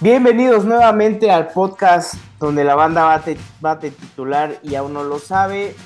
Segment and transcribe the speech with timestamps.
[0.00, 5.76] Bienvenidos nuevamente al podcast donde la banda bate, bate titular y aún no lo sabe.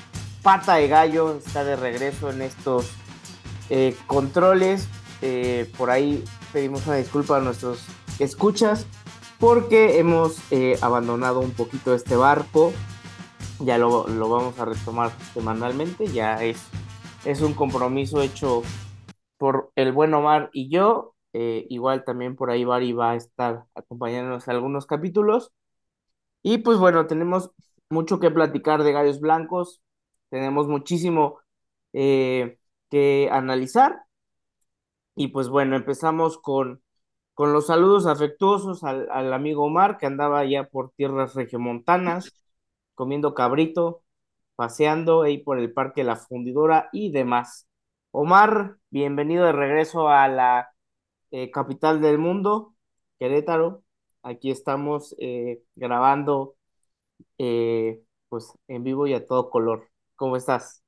[0.41, 2.89] Pata de Gallo está de regreso en estos
[3.69, 4.87] eh, controles.
[5.21, 7.85] Eh, por ahí pedimos una disculpa a nuestros
[8.19, 8.85] escuchas
[9.39, 12.73] porque hemos eh, abandonado un poquito este barco.
[13.59, 16.07] Ya lo, lo, vamos a retomar semanalmente.
[16.07, 16.61] Ya es,
[17.25, 18.63] es un compromiso hecho
[19.37, 21.15] por el buen Omar y yo.
[21.33, 25.51] Eh, igual también por ahí Bari va a estar acompañándonos en algunos capítulos.
[26.41, 27.51] Y pues bueno, tenemos
[27.89, 29.81] mucho que platicar de Gallos Blancos.
[30.29, 31.39] Tenemos muchísimo
[31.93, 34.03] eh, que analizar.
[35.19, 36.81] Y pues bueno, empezamos con,
[37.33, 42.31] con los saludos afectuosos al, al amigo Omar, que andaba ya por tierras regiomontanas,
[42.95, 44.01] comiendo cabrito,
[44.55, 47.67] paseando ahí por el Parque La Fundidora y demás.
[48.11, 50.69] Omar, bienvenido de regreso a la
[51.31, 52.73] eh, capital del mundo,
[53.19, 53.83] Querétaro.
[54.23, 56.55] Aquí estamos eh, grabando
[57.37, 59.89] eh, pues en vivo y a todo color.
[60.15, 60.81] ¿Cómo estás?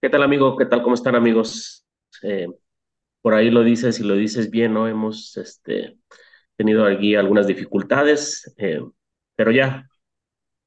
[0.00, 0.56] ¿Qué tal amigo?
[0.56, 0.84] ¿Qué tal?
[0.84, 1.85] ¿Cómo están amigos?
[3.22, 4.88] Por ahí lo dices y lo dices bien, ¿no?
[4.88, 5.98] Hemos este,
[6.56, 8.54] tenido aquí algunas dificultades,
[9.36, 9.88] pero ya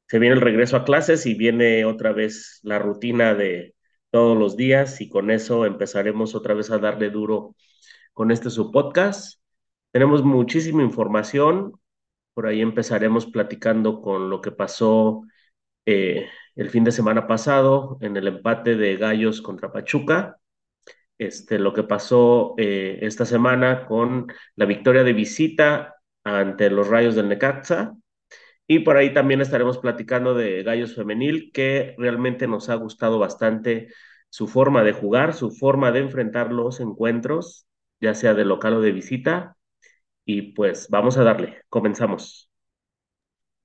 [0.08, 3.76] se viene el regreso a clases y viene otra vez la rutina de
[4.12, 7.56] todos los días y con eso empezaremos otra vez a darle duro
[8.14, 9.40] con este su podcast.
[9.92, 11.74] Tenemos muchísima información.
[12.34, 15.24] Por ahí empezaremos platicando con lo que pasó
[15.86, 20.38] eh, el fin de semana pasado en el empate de Gallos contra Pachuca.
[21.20, 27.14] Este, lo que pasó eh, esta semana con la victoria de visita ante los Rayos
[27.16, 27.94] del Necaxa.
[28.66, 33.90] Y por ahí también estaremos platicando de Gallos Femenil, que realmente nos ha gustado bastante
[34.30, 37.68] su forma de jugar, su forma de enfrentar los encuentros
[38.00, 39.58] ya sea de local o de visita.
[40.26, 42.50] Y pues vamos a darle, comenzamos.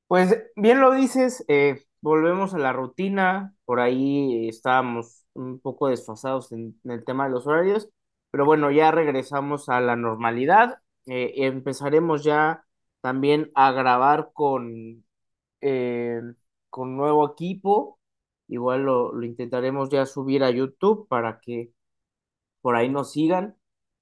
[0.06, 6.52] Pues bien lo dices, eh, volvemos a la rutina, por ahí estábamos un poco desfasados
[6.52, 7.88] en, el tema de los horarios,
[8.30, 12.64] pero bueno, ya regresamos a la normalidad, eh, empezaremos ya
[13.00, 15.04] también a grabar con,
[15.60, 16.20] eh,
[16.70, 18.00] con nuevo equipo,
[18.48, 21.72] igual lo, lo intentaremos ya subir a YouTube para que
[22.62, 23.56] por ahí nos sigan.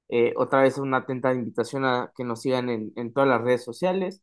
[0.09, 3.65] Eh, otra vez una atenta invitación a que nos sigan en, en todas las redes
[3.65, 4.23] sociales,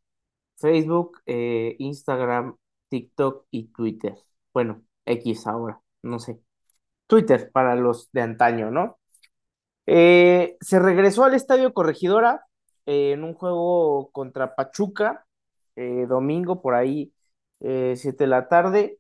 [0.58, 2.58] Facebook, Instagram,
[2.90, 4.16] TikTok y Twitter.
[4.54, 6.49] Bueno, X ahora, no sé.
[7.10, 9.00] Twitter para los de antaño, ¿no?
[9.88, 12.46] Eh, se regresó al Estadio Corregidora
[12.86, 15.26] en un juego contra Pachuca,
[16.08, 17.14] domingo por ahí,
[17.60, 19.00] 7 de la tarde.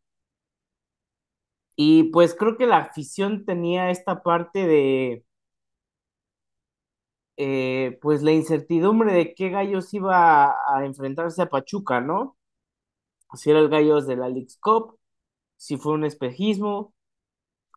[1.75, 5.25] Y pues creo que la afición tenía esta parte de,
[7.37, 12.37] eh, pues la incertidumbre de qué gallos iba a, enfrentarse a Pachuca, ¿no?
[13.35, 14.29] Si era el gallos de la
[14.61, 14.99] Cup,
[15.57, 16.93] si fue un espejismo,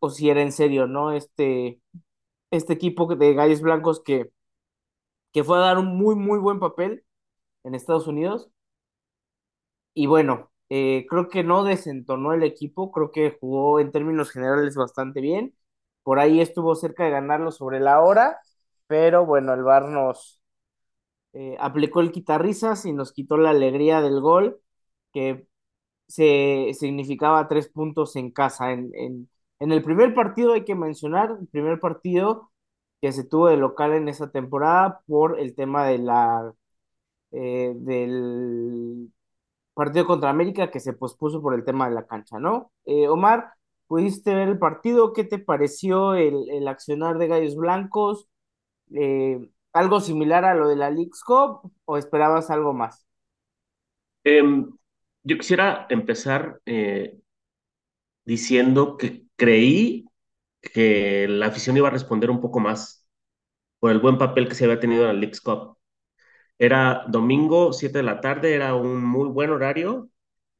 [0.02, 1.12] o si era en serio, ¿no?
[1.12, 1.80] Este,
[2.50, 4.30] este equipo de gallos blancos que,
[5.32, 7.04] que fue a dar un muy, muy buen papel
[7.64, 8.50] en Estados Unidos.
[9.94, 14.74] Y bueno, eh, creo que no desentonó el equipo, creo que jugó en términos generales
[14.76, 15.54] bastante bien.
[16.02, 18.38] Por ahí estuvo cerca de ganarlo sobre la hora
[18.88, 20.42] pero bueno, el VAR nos
[21.34, 24.60] eh, aplicó el quitarrizas y nos quitó la alegría del gol,
[25.12, 25.46] que
[26.08, 28.72] se significaba tres puntos en casa.
[28.72, 29.30] En,
[29.62, 32.50] en el primer partido hay que mencionar, el primer partido
[33.00, 36.52] que se tuvo de local en esa temporada por el tema de la
[37.30, 39.12] eh, del
[39.72, 42.72] partido contra América que se pospuso por el tema de la cancha, ¿no?
[42.86, 43.52] Eh, Omar,
[43.86, 45.12] ¿pudiste ver el partido?
[45.12, 48.26] ¿Qué te pareció el, el accionar de Gallos Blancos?
[48.92, 53.06] Eh, algo similar a lo de la League's Cup o esperabas algo más?
[54.24, 54.72] Em,
[55.22, 56.60] yo quisiera empezar
[58.24, 60.06] diciendo que creí
[60.62, 63.06] que la afición iba a responder un poco más
[63.80, 65.76] por el buen papel que se había tenido en la League's Cup.
[66.58, 70.10] Era domingo, 7 de la tarde, era un muy buen horario,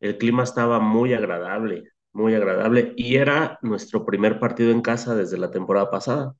[0.00, 5.38] el clima estaba muy agradable, muy agradable, y era nuestro primer partido en casa desde
[5.38, 6.34] la temporada pasada.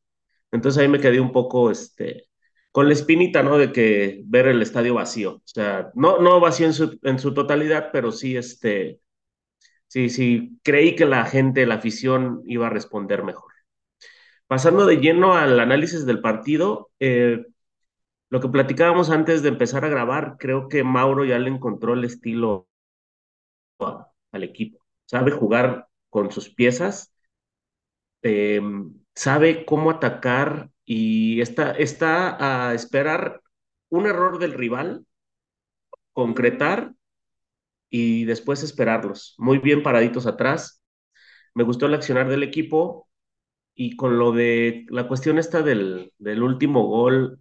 [0.52, 2.28] Entonces ahí me quedé un poco este,
[2.72, 3.58] con la espinita, ¿no?
[3.58, 5.36] De que ver el estadio vacío.
[5.36, 9.00] O sea, no, no vacío en su, en su totalidad, pero sí, este,
[9.92, 13.52] sí, sí, creí que la gente, la afición iba a responder mejor.
[14.46, 17.44] Pasando de lleno al análisis del partido, eh,
[18.30, 22.04] lo que platicábamos antes de empezar a grabar, creo que Mauro ya le encontró el
[22.04, 22.68] estilo
[24.32, 24.82] al equipo.
[25.04, 27.12] Sabe jugar con sus piezas,
[28.22, 28.62] eh,
[29.14, 33.42] sabe cómo atacar y está, está a esperar
[33.90, 35.04] un error del rival,
[36.14, 36.94] concretar
[37.92, 39.34] y después esperarlos.
[39.38, 40.82] Muy bien paraditos atrás.
[41.54, 43.06] Me gustó el accionar del equipo
[43.74, 47.38] y con lo de la cuestión esta del, del último gol,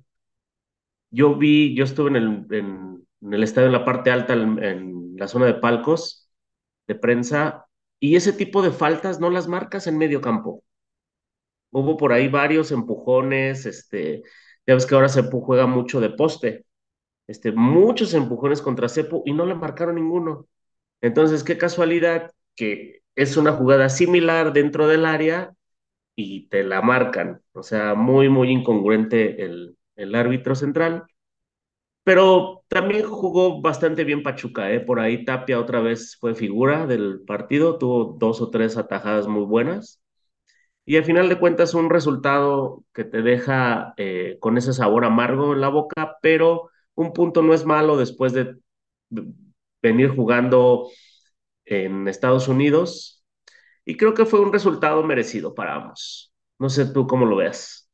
[1.09, 5.27] yo vi, yo estuve en el, en, el estadio en la parte alta, en, la
[5.27, 6.29] zona de palcos
[6.87, 7.67] de prensa,
[7.99, 10.63] y ese tipo de faltas no las marcas en medio campo.
[11.71, 14.23] Hubo por ahí varios empujones, este,
[14.65, 16.65] ya ves que ahora Cepu juega mucho de poste,
[17.27, 20.47] este, muchos empujones contra Cepu y no le marcaron ninguno.
[21.01, 25.53] Entonces, qué casualidad que es una jugada similar dentro del área
[26.15, 27.41] y te la marcan.
[27.53, 31.05] O sea, muy, muy incongruente el, el árbitro central.
[32.03, 34.79] Pero también jugó bastante bien Pachuca, ¿eh?
[34.79, 39.43] Por ahí Tapia otra vez fue figura del partido, tuvo dos o tres atajadas muy
[39.45, 40.01] buenas.
[40.85, 45.53] Y al final de cuentas un resultado que te deja eh, con ese sabor amargo
[45.53, 48.57] en la boca, pero un punto no es malo después de
[49.81, 50.89] venir jugando
[51.65, 53.23] en Estados Unidos.
[53.85, 56.33] Y creo que fue un resultado merecido para ambos.
[56.59, 57.89] No sé tú cómo lo veas.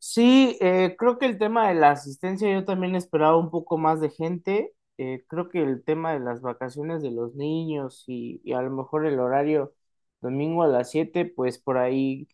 [0.00, 4.00] Sí, eh, creo que el tema de la asistencia yo también esperaba un poco más
[4.00, 4.72] de gente.
[4.96, 9.06] Eh, creo que el tema de las vacaciones de los niños y, a lo mejor
[9.06, 9.74] el horario
[10.20, 12.28] domingo a las 7, pues por ahí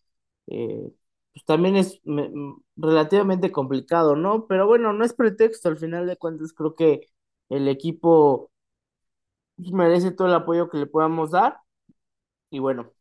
[0.47, 0.91] eh,
[1.35, 4.47] pues también es me- m- relativamente complicado, ¿no?
[4.47, 7.01] Pero bueno, no es pretexto, al final de cuentas creo que
[7.49, 8.51] el equipo
[9.55, 11.59] pues, merece todo el apoyo que le podamos dar
[12.51, 12.93] y bueno,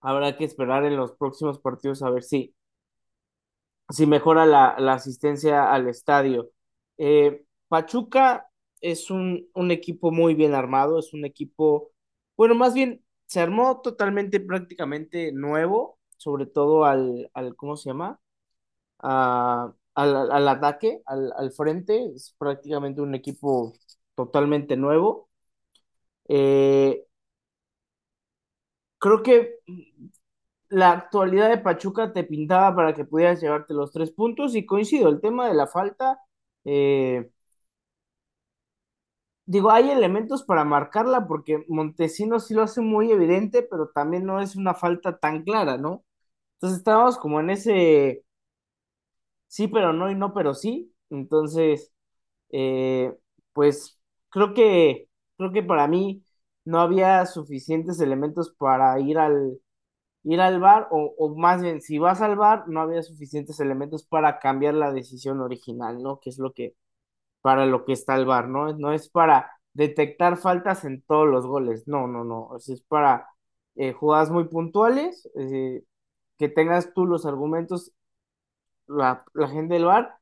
[0.00, 2.54] habrá que esperar en los próximos partidos a ver si
[3.90, 6.50] si mejora la, la asistencia al estadio.
[6.98, 8.48] Eh, Pachuca
[8.80, 11.92] es un, un equipo muy bien armado, es un equipo,
[12.36, 18.20] bueno, más bien se armó totalmente prácticamente nuevo, sobre todo al, al ¿cómo se llama?
[19.00, 23.74] A- al, al ataque, al, al frente, es prácticamente un equipo
[24.16, 25.28] totalmente nuevo.
[26.28, 27.06] Eh,
[28.98, 29.60] creo que
[30.68, 35.08] la actualidad de Pachuca te pintaba para que pudieras llevarte los tres puntos y coincido,
[35.08, 36.20] el tema de la falta,
[36.64, 37.30] eh,
[39.46, 44.40] digo, hay elementos para marcarla porque Montesinos sí lo hace muy evidente, pero también no
[44.40, 46.04] es una falta tan clara, ¿no?
[46.56, 48.24] Entonces estábamos como en ese
[49.46, 50.92] sí, pero no y no, pero sí.
[51.10, 51.92] Entonces,
[52.50, 53.14] eh,
[53.52, 54.00] pues
[54.30, 56.24] creo que, creo que para mí
[56.64, 59.58] no había suficientes elementos para ir al
[60.24, 64.04] ir al bar, o, o más bien, si vas al bar, no había suficientes elementos
[64.06, 66.20] para cambiar la decisión original, ¿no?
[66.20, 66.76] Que es lo que,
[67.40, 68.72] para lo que está el bar, ¿no?
[68.74, 73.28] No es para detectar faltas en todos los goles, no, no, no, es para
[73.76, 75.82] eh, jugadas muy puntuales, eh,
[76.38, 77.92] que tengas tú los argumentos,
[78.86, 80.16] la, la gente del bar,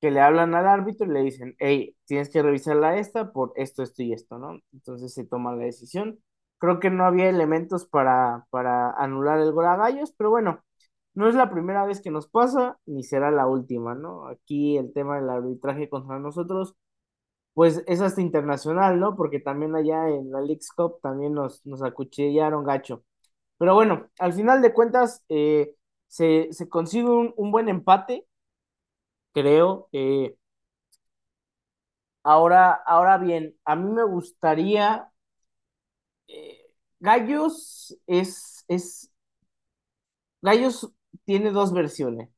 [0.00, 3.82] que le hablan al árbitro y le dicen, hey, tienes que revisarla esta por esto,
[3.82, 4.60] esto y esto, ¿no?
[4.72, 6.20] Entonces se toma la decisión.
[6.58, 10.64] Creo que no había elementos para, para anular el gol a Gallos, pero bueno,
[11.14, 14.28] no es la primera vez que nos pasa, ni será la última, ¿no?
[14.28, 16.76] Aquí el tema del arbitraje contra nosotros,
[17.54, 19.16] pues es hasta internacional, ¿no?
[19.16, 23.04] Porque también allá en la Leagues Cup también nos, nos acuchillaron gacho.
[23.62, 25.76] Pero bueno, al final de cuentas, eh,
[26.08, 28.26] se, se consigue un, un buen empate,
[29.32, 29.88] creo.
[29.92, 30.36] eh,
[32.24, 35.08] Ahora, ahora bien, a mí me gustaría,
[36.28, 36.58] eh,
[37.00, 39.10] Gallos es, es,
[40.42, 40.92] Gallos
[41.24, 42.28] tiene dos versiones,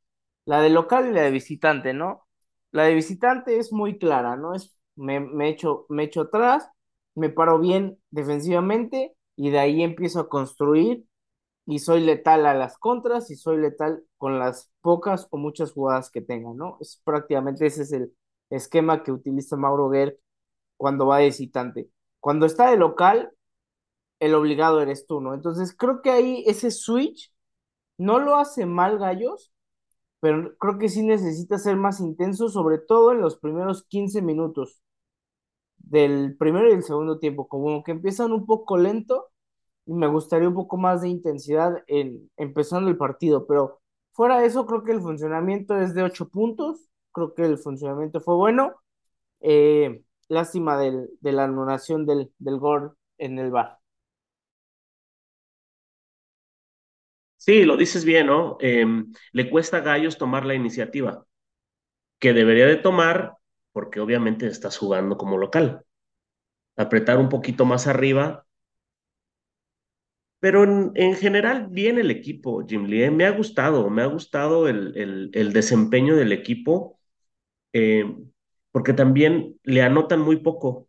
[0.45, 2.26] la de local y la de visitante, ¿no?
[2.73, 4.54] La de visitante es muy clara, ¿no?
[4.54, 6.69] Es, me, me echo, me echo atrás,
[7.14, 11.04] me paro bien defensivamente y de ahí empiezo a construir
[11.66, 16.11] y soy letal a las contras y soy letal con las pocas o muchas jugadas
[16.11, 16.78] que tenga, ¿no?
[16.80, 18.14] Es prácticamente ese es el
[18.50, 20.14] esquema que utiliza Mauro Guerra
[20.76, 21.90] cuando va de visitante.
[22.21, 23.33] Cuando está de local,
[24.21, 25.35] el obligado eres tú, ¿no?
[25.35, 27.33] Entonces creo que ahí ese switch
[27.99, 29.52] no lo hace mal Gallos,
[30.21, 34.83] pero creo que sí necesita ser más intenso, sobre todo en los primeros 15 minutos
[35.78, 39.30] del primero y el segundo tiempo, como que empiezan un poco lento
[39.86, 43.80] me gustaría un poco más de intensidad en empezando el partido, pero
[44.12, 48.20] fuera de eso creo que el funcionamiento es de 8 puntos, creo que el funcionamiento
[48.20, 48.74] fue bueno
[49.40, 53.78] eh, lástima del, de la anulación del, del gol en el bar.
[57.36, 58.56] Sí, lo dices bien, ¿no?
[58.60, 61.26] Em, le cuesta a Gallos tomar la iniciativa,
[62.20, 63.36] que debería de tomar
[63.72, 65.84] porque obviamente estás jugando como local.
[66.76, 68.46] Apretar un poquito más arriba.
[70.44, 73.04] Pero en, en general, bien el equipo, Jim Lee.
[73.04, 73.10] ¿eh?
[73.10, 74.92] Me ha gustado, me ha gustado el,
[75.34, 76.98] el- desempeño del equipo,
[77.72, 78.04] eh,
[78.72, 80.88] porque también le anotan muy poco.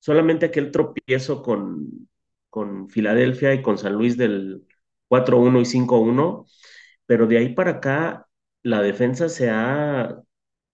[0.00, 2.08] Solamente aquel tropiezo con,
[2.50, 4.66] con Filadelfia y con San Luis del
[5.08, 6.46] cuatro uno y cinco uno,
[7.06, 8.26] pero de ahí para acá
[8.62, 10.20] la defensa se ha,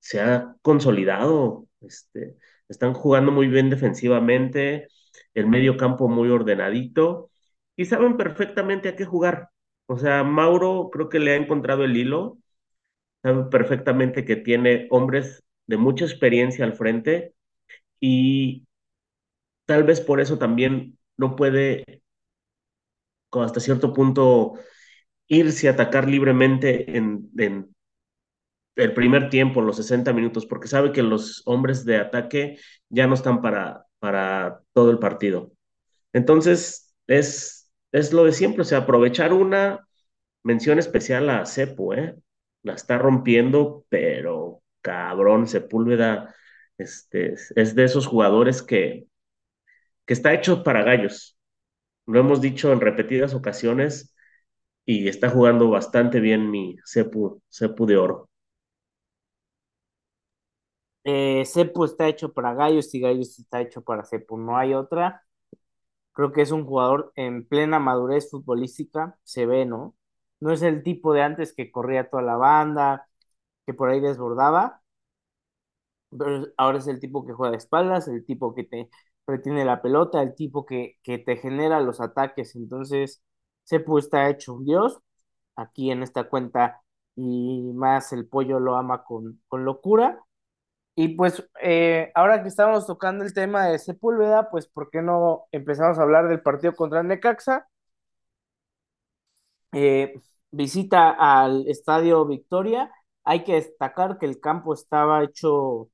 [0.00, 1.66] se ha consolidado.
[1.80, 2.36] Este,
[2.68, 4.88] están jugando muy bien defensivamente,
[5.34, 7.30] el medio campo muy ordenadito
[7.76, 9.50] y saben perfectamente a qué jugar.
[9.86, 12.38] O sea, Mauro creo que le ha encontrado el hilo,
[13.22, 17.34] sabe perfectamente que tiene hombres de mucha experiencia al frente
[18.00, 18.66] y
[19.66, 22.02] tal vez por eso también no puede
[23.32, 24.54] hasta cierto punto
[25.28, 27.74] irse a atacar libremente en, en
[28.76, 33.14] el primer tiempo, los 60 minutos, porque sabe que los hombres de ataque ya no
[33.14, 35.52] están para, para todo el partido.
[36.12, 37.55] Entonces, es,
[37.98, 39.86] es lo de siempre, o sea, aprovechar una
[40.44, 42.16] mención especial a Cepu, ¿eh?
[42.62, 46.34] La está rompiendo, pero cabrón, Sepúlveda,
[46.78, 49.08] este, es de esos jugadores que,
[50.06, 51.38] que está hecho para gallos.
[52.06, 54.14] Lo hemos dicho en repetidas ocasiones
[54.86, 58.30] y está jugando bastante bien mi Cepu, Cepu de oro.
[61.04, 65.25] Eh, está hecho para Gallos y Gallos está hecho para Cepu, no hay otra.
[66.16, 69.96] Creo que es un jugador en plena madurez futbolística, se ve, ¿no?
[70.40, 73.08] No es el tipo de antes que corría toda la banda,
[73.66, 74.82] que por ahí desbordaba,
[76.10, 78.88] pero ahora es el tipo que juega de espaldas, el tipo que te
[79.26, 82.54] retiene la pelota, el tipo que, que te genera los ataques.
[82.56, 83.22] Entonces,
[83.68, 84.98] Cepu está hecho un dios
[85.56, 86.82] aquí en esta cuenta
[87.16, 90.20] y más el pollo lo ama con, con locura.
[90.96, 95.46] Y pues eh, ahora que estamos tocando el tema de Sepúlveda, pues ¿por qué no
[95.52, 97.68] empezamos a hablar del partido contra Necaxa?
[99.72, 100.14] Eh,
[100.50, 102.90] visita al Estadio Victoria.
[103.24, 105.90] Hay que destacar que el campo estaba hecho,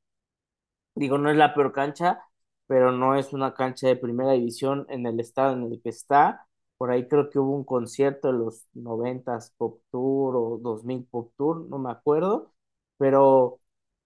[0.97, 2.21] digo, no es la peor cancha,
[2.69, 6.47] pero no es una cancha de primera división en el estado en el que está.
[6.79, 11.33] Por ahí creo que hubo un concierto de los noventas Pop Tour o 2000 Pop
[11.39, 12.53] Tour, no me acuerdo,
[12.99, 13.61] pero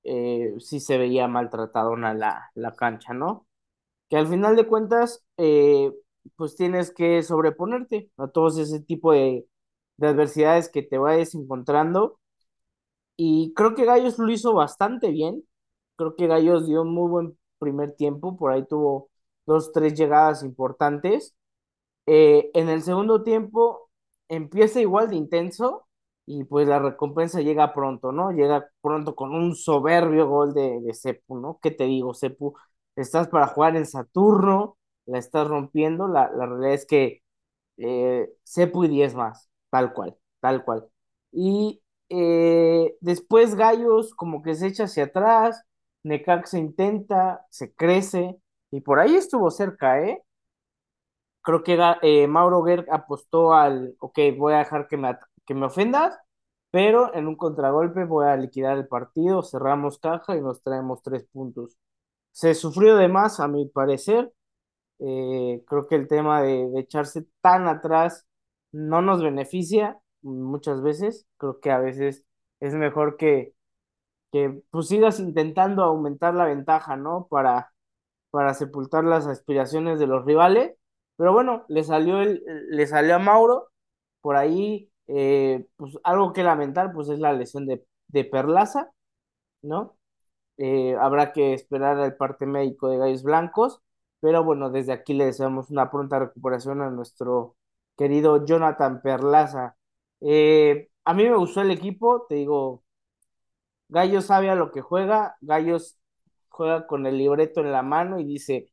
[0.07, 3.47] eh, sí se veía maltratadona la, la cancha, ¿no?
[4.11, 5.93] Que al final de cuentas, eh,
[6.37, 9.47] pues tienes que sobreponerte a todos ese tipo de,
[9.99, 12.21] de adversidades que te vayas encontrando
[13.17, 15.45] y creo que Gallos lo hizo bastante bien.
[15.97, 18.37] Creo que Gallos dio un muy buen primer tiempo.
[18.37, 19.11] Por ahí tuvo
[19.47, 21.35] dos, tres llegadas importantes.
[22.07, 23.91] Eh, en el segundo tiempo
[24.29, 25.86] empieza igual de intenso
[26.27, 28.33] y pues la recompensa llega pronto, ¿no?
[28.33, 31.59] Llega pronto con un soberbio gol de, de Cepu, ¿no?
[31.63, 32.55] ¿Qué te digo, Cepu?
[32.97, 36.09] Estás para jugar en Saturno, la estás rompiendo.
[36.09, 37.23] La, la realidad es que
[37.79, 40.89] eh, Cepu y 10 más, tal cual, tal cual.
[41.33, 45.63] Y eh, después Gallos como que se echa hacia atrás,
[46.05, 48.39] Necaxa intenta, se crece,
[48.71, 50.23] y por ahí estuvo cerca, ¿eh?
[51.43, 55.17] Creo que eh, Mauro Gerg apostó al, ok, voy a dejar que me,
[55.47, 56.19] que me ofendas,
[56.71, 61.25] pero en un contragolpe voy a liquidar el partido, cerramos caja y nos traemos tres
[61.33, 61.79] puntos.
[62.33, 64.33] Se sufrió de más, a mi parecer,
[64.99, 68.27] eh, creo que el tema de, de echarse tan atrás
[68.73, 71.27] no nos beneficia muchas veces.
[71.39, 72.25] Creo que a veces
[72.61, 73.55] es mejor que,
[74.33, 77.27] que pues sigas intentando aumentar la ventaja, ¿no?
[77.31, 77.73] Para,
[78.31, 80.77] para sepultar las aspiraciones de los rivales.
[81.17, 83.69] Pero bueno, le salió, el, le salió a Mauro.
[84.21, 88.91] Por ahí, eh, pues algo que lamentar, pues es la lesión de, de Perlaza,
[89.63, 89.97] ¿no?
[90.59, 93.83] Eh, habrá que esperar al parte médico de Gallos Blancos,
[94.21, 97.57] pero bueno, desde aquí le deseamos una pronta recuperación a nuestro
[97.97, 99.77] querido Jonathan Perlaza.
[100.21, 102.85] Eh, a mí me gustó el equipo, te digo,
[103.89, 105.99] Gallos sabe a lo que juega, Gallos
[106.49, 108.73] juega con el libreto en la mano y dice,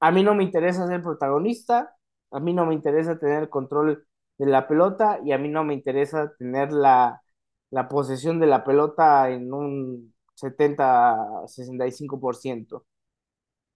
[0.00, 1.96] a mí no me interesa ser protagonista,
[2.30, 4.06] a mí no me interesa tener control
[4.38, 7.22] de la pelota y a mí no me interesa tener la,
[7.70, 12.84] la posesión de la pelota en un setenta sesenta y cinco por ciento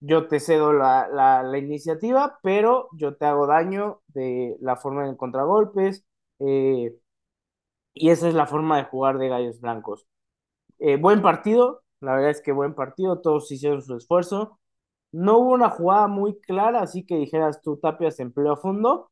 [0.01, 5.07] Yo te cedo la, la, la iniciativa, pero yo te hago daño de la forma
[5.09, 6.05] de contragolpes
[6.41, 6.95] eh,
[7.95, 10.07] y esa es la forma de jugar de Gallos Blancos.
[10.81, 14.59] Eh, buen partido, la verdad es que buen partido, todos hicieron su esfuerzo.
[15.13, 19.11] No hubo una jugada muy clara, así que dijeras tú, Tapia se empleó a fondo,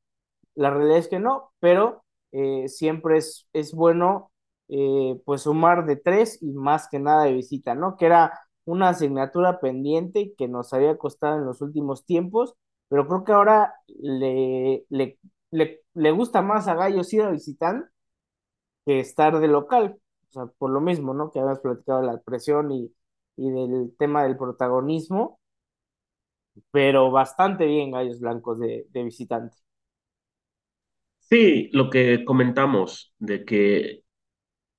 [0.56, 4.32] la realidad es que no, pero eh, siempre es, es bueno
[4.68, 7.96] eh, pues sumar de tres y más que nada de visita, ¿no?
[7.96, 12.54] Que era una asignatura pendiente que nos había costado en los últimos tiempos,
[12.88, 15.18] pero creo que ahora le, le,
[15.94, 17.90] le, gusta más a Gallos ir a visitar
[18.84, 19.98] que estar de local,
[20.30, 21.30] o sea, por lo mismo, ¿no?
[21.30, 22.92] Que habíamos platicado de la presión y,
[23.36, 25.40] y del tema del protagonismo,
[26.70, 29.56] pero bastante bien Gallos Blancos de, de visitante.
[31.28, 34.02] Sí, lo que comentamos de que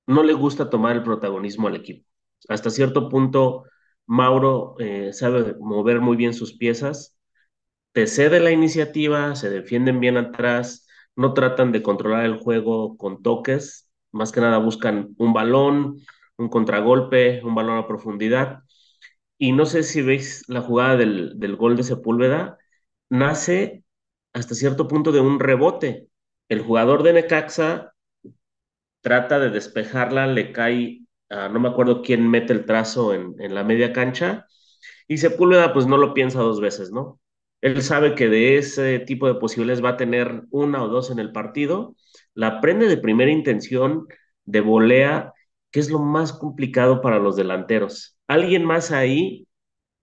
[0.06, 2.06] no le gusta tomar el protagonismo al equipo.
[2.48, 3.64] Hasta cierto punto,
[4.06, 7.18] Mauro eh, sabe mover muy bien sus piezas,
[7.92, 10.86] te cede la iniciativa, se defienden bien atrás,
[11.16, 15.98] no tratan de controlar el juego con toques, más que nada buscan un balón,
[16.38, 18.60] un contragolpe, un balón a profundidad.
[19.38, 22.58] Y no sé si veis la jugada del, del gol de Sepúlveda,
[23.10, 23.84] nace
[24.32, 26.08] hasta cierto punto de un rebote.
[26.48, 27.94] El jugador de Necaxa
[29.00, 33.64] trata de despejarla, le cae, no me acuerdo quién mete el trazo en, en la
[33.64, 34.46] media cancha,
[35.08, 37.20] y Sepúlveda pues no lo piensa dos veces, ¿no?
[37.60, 41.18] Él sabe que de ese tipo de posibilidades va a tener una o dos en
[41.18, 41.96] el partido,
[42.34, 44.06] la prende de primera intención,
[44.44, 45.32] de volea,
[45.70, 48.18] que es lo más complicado para los delanteros.
[48.28, 49.48] Alguien más ahí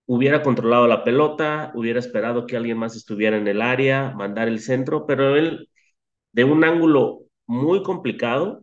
[0.06, 4.60] hubiera controlado la pelota, hubiera esperado que alguien más estuviera en el área, mandar el
[4.60, 5.68] centro, pero él,
[6.36, 8.62] de un ángulo muy complicado,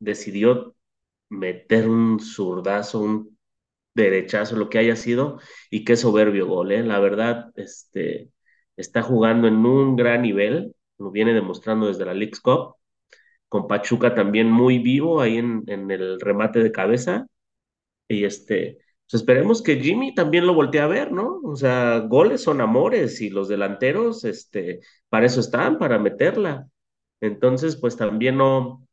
[0.00, 0.74] decidió
[1.28, 3.38] meter un zurdazo, un
[3.94, 5.38] derechazo, lo que haya sido,
[5.70, 6.82] y qué soberbio gol, ¿eh?
[6.82, 8.30] La verdad, este,
[8.76, 12.74] está jugando en un gran nivel, lo viene demostrando desde la League's Cup,
[13.48, 17.28] con Pachuca también muy vivo ahí en, en el remate de cabeza,
[18.08, 18.78] y este,
[19.08, 21.40] pues esperemos que Jimmy también lo voltee a ver, ¿no?
[21.44, 26.66] O sea, goles son amores y los delanteros, este, para eso están, para meterla.
[27.20, 28.86] Entonces, pues también no,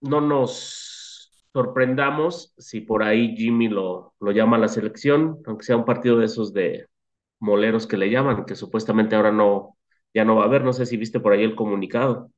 [0.00, 5.76] no nos sorprendamos si por ahí Jimmy lo, lo llama a la selección, aunque sea
[5.76, 6.88] un partido de esos de
[7.40, 9.76] moleros que le llaman, que supuestamente ahora no,
[10.14, 10.64] ya no va a haber.
[10.64, 12.30] No sé si viste por ahí el comunicado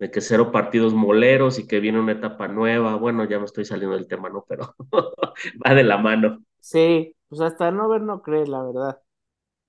[0.00, 2.96] de que cero partidos moleros y que viene una etapa nueva.
[2.96, 4.44] Bueno, ya me estoy saliendo del tema, ¿no?
[4.48, 4.74] Pero
[5.66, 6.44] va de la mano.
[6.60, 9.02] Sí, pues hasta no ver, no creer, la verdad.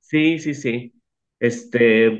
[0.01, 0.93] Sí, sí, sí.
[1.39, 2.19] Este,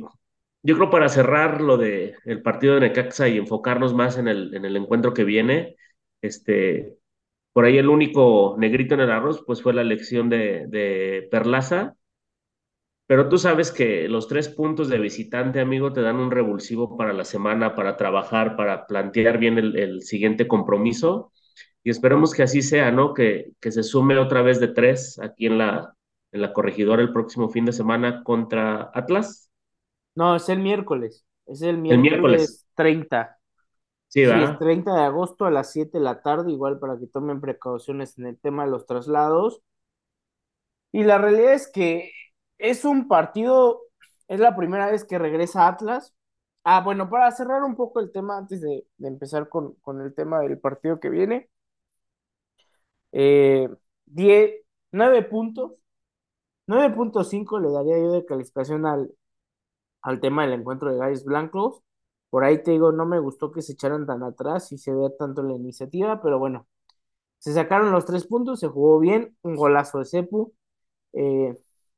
[0.63, 4.55] yo creo para cerrar lo de el partido de Necaxa y enfocarnos más en el,
[4.55, 5.75] en el encuentro que viene,
[6.21, 6.95] este,
[7.53, 11.95] por ahí el único negrito en el arroz, pues fue la elección de, de Perlaza,
[13.05, 17.13] pero tú sabes que los tres puntos de visitante, amigo, te dan un revulsivo para
[17.13, 21.31] la semana, para trabajar, para plantear bien el, el siguiente compromiso,
[21.83, 23.13] y esperemos que así sea, ¿no?
[23.13, 25.93] Que, que se sume otra vez de tres aquí en la,
[26.31, 29.42] en la corregidora el próximo fin de semana contra Atlas.
[30.15, 31.25] No, es el miércoles.
[31.45, 33.37] Es el miércoles, 30.
[34.07, 34.53] Sí, ¿verdad?
[34.53, 38.17] es 30 de agosto a las 7 de la tarde, igual para que tomen precauciones
[38.19, 39.61] en el tema de los traslados.
[40.91, 42.11] Y la realidad es que
[42.59, 43.81] es un partido,
[44.27, 46.13] es la primera vez que regresa Atlas.
[46.63, 50.59] Ah, bueno, para cerrar un poco el tema antes de, empezar con, el tema del
[50.59, 51.49] partido que viene.
[53.11, 53.69] Eh,
[54.91, 55.73] 9 puntos.
[56.67, 59.11] 9.5 le daría yo de calificación al,
[60.03, 61.81] al tema del encuentro de Gallos Blancos.
[62.29, 65.09] Por ahí te digo, no me gustó que se echaran tan atrás y se vea
[65.17, 66.67] tanto la iniciativa, pero bueno,
[67.39, 70.53] se sacaron los tres puntos, se jugó bien, un golazo de Cepu.
[71.13, 71.57] Eh,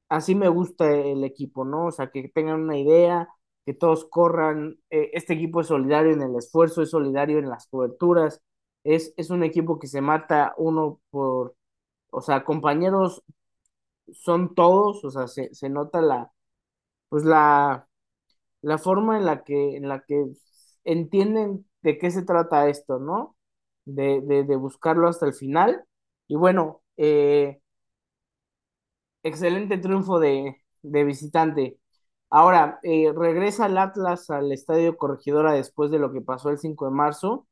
[0.10, 1.88] así me gusta el equipo, ¿no?
[1.88, 3.30] O sea, que tengan una idea,
[3.66, 4.78] que todos corran.
[4.90, 8.42] Eh, este equipo es solidario en el esfuerzo, es solidario en las coberturas.
[8.84, 11.56] Es, es un equipo que se mata uno por,
[12.12, 13.24] o sea, compañeros
[14.14, 16.32] son todos, o sea, se, se nota la,
[17.10, 17.88] pues la,
[18.66, 20.26] la forma en la que, en la que
[20.86, 23.38] entienden de qué se trata esto, ¿no?
[23.86, 25.86] De, de, buscarlo hasta el final.
[26.28, 27.60] Y bueno, eh,
[29.24, 31.80] excelente triunfo de, de visitante.
[32.30, 36.86] Ahora, eh, regresa el Atlas al Estadio Corregidora después de lo que pasó el 5
[36.86, 37.48] de marzo.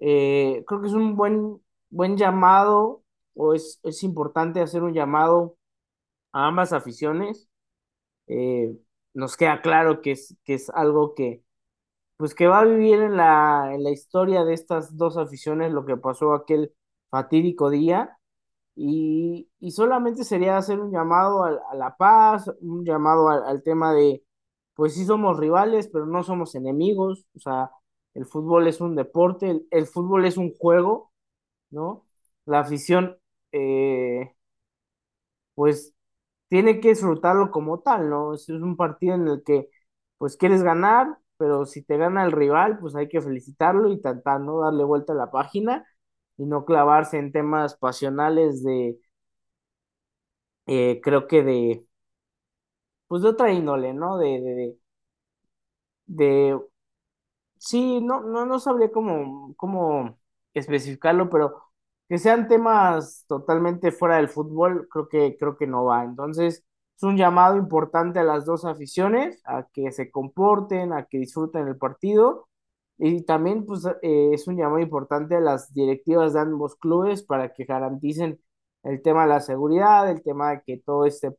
[0.00, 1.60] Eh, creo que es un buen,
[1.90, 5.56] buen llamado, o es, es importante hacer un llamado
[6.32, 7.48] a ambas aficiones.
[9.14, 11.42] Nos queda claro que es, que es algo que,
[12.16, 15.84] pues que va a vivir en la, en la historia de estas dos aficiones lo
[15.86, 16.74] que pasó aquel
[17.10, 18.18] fatídico día.
[18.74, 24.24] Y, solamente sería hacer un llamado a, la paz, un llamado al, tema de,
[24.74, 27.26] pues sí somos rivales, pero no somos enemigos.
[27.36, 27.70] O sea,
[28.14, 31.12] el fútbol es un deporte, el, fútbol es un juego,
[31.70, 32.06] ¿no?
[32.46, 33.18] La afición,
[33.52, 34.34] eh,
[35.54, 35.94] pues
[36.52, 38.34] tiene que disfrutarlo como tal, ¿no?
[38.34, 39.70] Es un partido en el que
[40.18, 44.40] pues quieres ganar, pero si te gana el rival, pues hay que felicitarlo y tratar,
[44.42, 44.60] ¿no?
[44.60, 45.86] Darle vuelta a la página
[46.36, 48.98] y no clavarse en temas pasionales de,
[50.66, 51.86] eh, creo que de,
[53.08, 54.18] pues de otra índole, ¿no?
[54.18, 54.78] De, de,
[56.06, 56.58] de,
[57.58, 60.18] sí, no, no, no sabría cómo, cómo
[60.54, 61.71] especificarlo, pero
[62.12, 66.04] que sean temas totalmente fuera del fútbol, creo que, creo que no va.
[66.04, 66.62] Entonces,
[66.94, 71.68] es un llamado importante a las dos aficiones, a que se comporten, a que disfruten
[71.68, 72.48] el partido.
[72.98, 77.54] Y también, pues, eh, es un llamado importante a las directivas de ambos clubes para
[77.54, 78.38] que garanticen
[78.82, 81.34] el tema de la seguridad, el tema de que todo este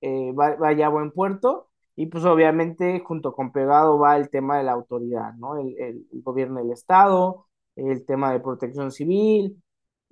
[0.00, 4.64] eh, vaya a buen puerto y pues obviamente junto con pegado va el tema de
[4.64, 5.58] la autoridad, ¿no?
[5.58, 9.62] El, el, gobierno del Estado, el tema de protección civil.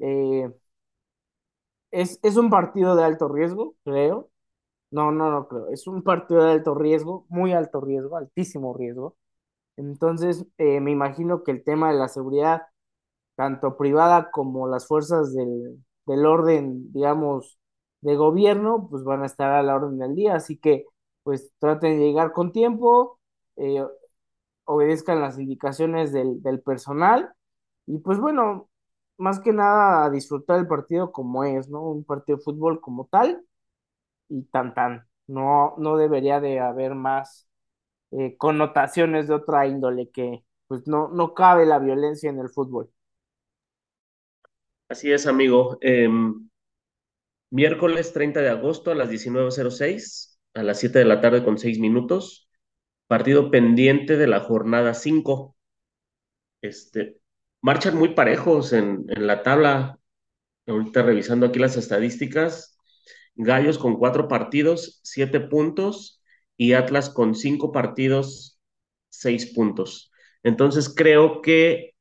[0.03, 0.51] Eh,
[1.91, 4.31] es, es un partido de alto riesgo, creo.
[4.91, 5.69] No, no, no creo.
[5.71, 9.17] Es un partido de alto riesgo, muy alto riesgo, altísimo riesgo.
[9.77, 12.63] Entonces, eh, me imagino que el tema de la seguridad,
[13.37, 17.59] tanto privada como las fuerzas del, del orden, digamos,
[18.03, 20.37] de gobierno, pues van a estar a la orden del día.
[20.37, 20.87] Así que,
[21.25, 23.21] pues traten de llegar con tiempo,
[23.57, 23.85] eh,
[24.65, 27.33] obedezcan las indicaciones del, del personal
[27.87, 28.71] y pues bueno,
[29.19, 31.83] más que nada disfrutar el partido como es, ¿no?
[31.91, 33.45] Un partido de fútbol como tal
[34.29, 35.09] y tan tan.
[35.29, 37.49] No, no debería de haber más
[38.13, 42.91] eh, connotaciones de otra índole que pues no, no cabe la violencia en el fútbol.
[44.89, 45.79] Así es, amigo.
[45.81, 46.09] Eh,
[47.51, 51.79] miércoles 30 de agosto a las 19.06, a las 7 de la tarde con 6
[51.79, 52.49] minutos,
[53.09, 55.57] partido pendiente de la jornada 5.
[56.63, 57.21] Este,
[57.63, 59.99] marchan muy parejos en, la tabla.
[60.67, 62.77] Ahorita revisando aquí las estadísticas,
[63.35, 66.23] Gallos con cuatro partidos, siete puntos,
[66.57, 68.61] y Atlas con cinco partidos,
[69.09, 70.13] seis puntos.
[70.43, 71.95] Entonces creo que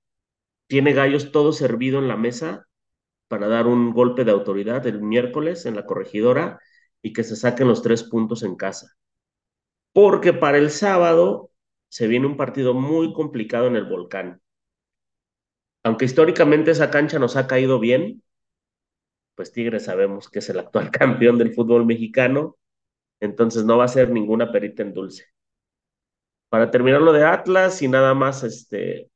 [0.67, 2.67] tiene Gallos todo servido en la mesa
[3.28, 6.60] para dar un golpe de autoridad el miércoles en la corregidora
[7.02, 8.91] y que se saquen los tres puntos en casa.
[9.93, 11.52] Porque para el sábado
[11.89, 14.41] se viene un partido muy complicado en el volcán.
[15.84, 18.24] Aunque históricamente esa cancha nos ha caído bien,
[19.36, 22.58] pues Tigres sabemos que es el actual campeón del fútbol mexicano,
[23.20, 25.26] entonces no va a ser ninguna perita en dulce.
[26.50, 29.10] Para terminar lo de Atlas y nada más, este,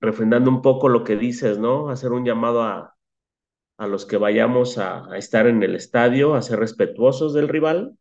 [0.00, 1.88] refrendando un poco lo que dices, ¿no?
[1.88, 2.96] Hacer un llamado a,
[3.78, 7.96] a los que vayamos a, a estar en el estadio, a ser respetuosos del rival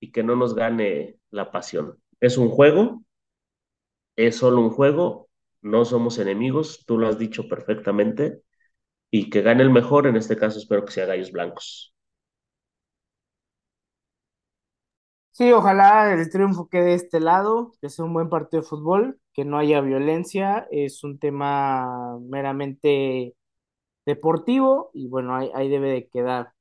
[0.00, 1.98] y que no nos gane la pasión.
[2.20, 3.02] Es un juego,
[4.16, 5.28] es solo un juego,
[5.64, 8.42] no somos enemigos, tú lo has dicho perfectamente,
[9.10, 11.94] y que gane el mejor, en este caso espero que sea Gallos Blancos.
[15.32, 19.18] Sí, ojalá el triunfo quede de este lado, que sea un buen partido de fútbol,
[19.32, 23.34] que no haya violencia, es un tema meramente
[24.06, 26.52] deportivo y bueno, ahí, debe de quedar.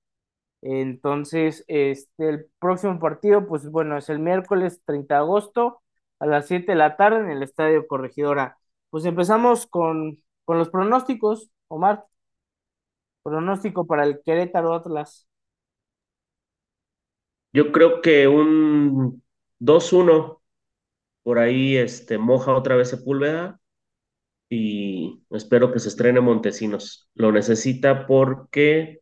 [0.61, 5.81] Entonces, este, el próximo partido, pues bueno, es el miércoles 30 de agosto
[6.19, 8.57] a las 7 de la tarde en el Estadio Corregidora.
[8.93, 12.05] Pues empezamos con, con los pronósticos, Omar.
[13.23, 15.27] Pronóstico para el Querétaro Atlas.
[17.51, 19.23] Yo creo que un
[19.57, 20.43] 2-1
[21.23, 23.59] por ahí este, moja otra vez Sepúlveda
[24.47, 27.09] y espero que se estrene Montesinos.
[27.15, 29.01] Lo necesita porque,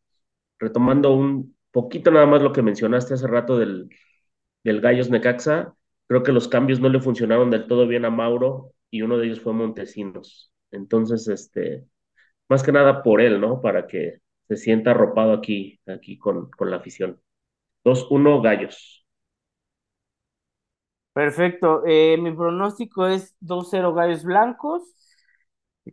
[0.57, 3.89] retomando un poquito nada más lo que mencionaste hace rato del,
[4.63, 5.75] del Gallos Necaxa,
[6.07, 9.27] creo que los cambios no le funcionaron del todo bien a Mauro y uno de
[9.27, 10.53] ellos fue Montesinos.
[10.71, 11.87] Entonces, este,
[12.49, 13.61] más que nada por él, ¿no?
[13.61, 17.21] Para que se sienta arropado aquí, aquí con, con la afición.
[17.85, 19.05] 2-1 Gallos.
[21.13, 21.83] Perfecto.
[21.85, 24.83] Eh, mi pronóstico es 2-0 Gallos Blancos.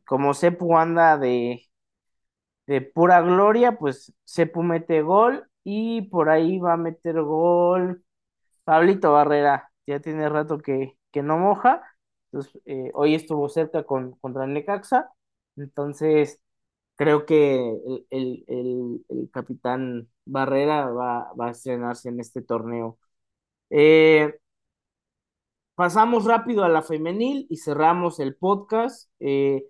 [0.06, 1.62] Como Sepu anda de,
[2.66, 8.04] de pura gloria, pues Sepu mete gol y por ahí va a meter gol
[8.64, 9.72] Pablito Barrera.
[9.86, 11.82] Ya tiene rato que, que no moja.
[12.32, 15.10] Entonces, eh, hoy estuvo cerca con, contra Necaxa.
[15.56, 16.40] Entonces,
[16.96, 22.98] creo que el, el, el, el capitán Barrera va, va, a estrenarse en este torneo.
[23.70, 24.34] Eh,
[25.74, 29.10] pasamos rápido a la femenil y cerramos el podcast.
[29.20, 29.64] Eh,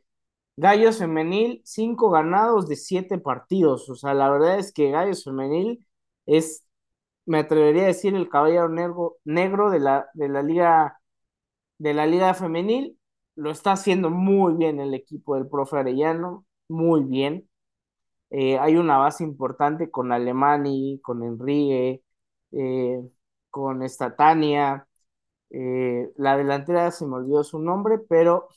[0.56, 3.88] Gallos Femenil, cinco ganados de siete partidos.
[3.90, 5.86] O sea, la verdad es que Gallos Femenil
[6.26, 6.64] es,
[7.26, 11.00] me atrevería a decir, el caballero negro, negro de la, de la liga
[11.78, 12.98] de la liga femenil.
[13.36, 17.48] Lo está haciendo muy bien el equipo del profe Arellano, muy bien.
[18.30, 22.02] Eh, hay una base importante con Alemani, con Enrique,
[22.52, 23.00] eh,
[23.50, 24.86] con esta Tania.
[25.50, 28.48] Eh, la delantera se me olvidó su nombre, pero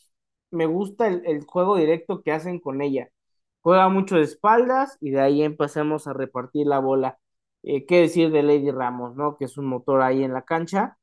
[0.52, 3.10] me gusta el, el juego directo que hacen con ella.
[3.62, 7.20] Juega mucho de espaldas y de ahí empezamos a repartir la bola.
[7.64, 9.38] ¿qué decir de Lady Ramos, no?
[9.38, 10.98] Que es un motor ahí en la cancha.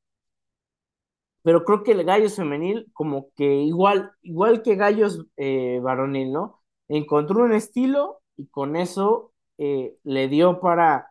[1.43, 6.61] Pero creo que el Gallos femenil, como que igual, igual que Gallos eh, varonil, ¿no?
[6.89, 11.11] Encontró un estilo y con eso eh, le dio para,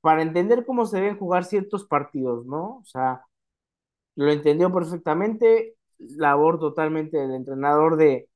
[0.00, 2.78] para entender cómo se deben jugar ciertos partidos, ¿no?
[2.78, 3.22] O sea,
[4.16, 8.28] lo entendió perfectamente, labor totalmente del entrenador de,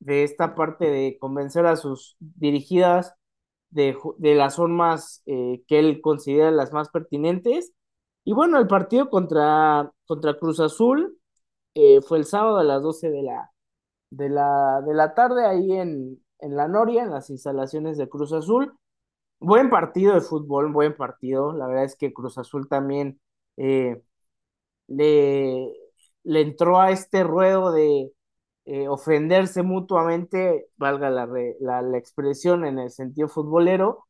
[0.00, 3.14] de esta parte de convencer a sus dirigidas
[3.70, 7.72] de, de las formas eh, que él considera las más pertinentes.
[8.26, 11.18] Y bueno, el partido contra, contra Cruz Azul
[11.74, 13.52] eh, fue el sábado a las 12 de la,
[14.10, 18.32] de la, de la tarde ahí en, en La Noria, en las instalaciones de Cruz
[18.32, 18.74] Azul.
[19.40, 21.52] Buen partido de fútbol, buen partido.
[21.52, 23.20] La verdad es que Cruz Azul también
[23.58, 24.02] eh,
[24.88, 25.72] le,
[26.24, 28.12] le entró a este ruedo de
[28.66, 31.28] eh, ofenderse mutuamente, valga la,
[31.60, 34.06] la, la, expresión en el sentido futbolero.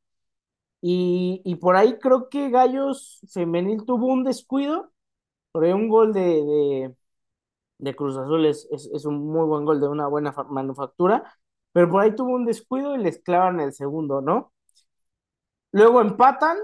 [0.80, 4.92] Y, y, por ahí creo que Gallos Femenil tuvo un descuido,
[5.52, 6.96] por ahí un gol de, de,
[7.78, 11.24] de Cruz Azul es, es, un muy buen gol de una buena manufactura,
[11.72, 14.52] pero por ahí tuvo un descuido y les clavan el segundo, ¿no?
[15.70, 16.58] Luego empatan